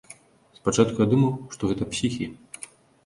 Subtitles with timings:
[0.59, 2.29] Спачатку я думаў, што гэта псіхі.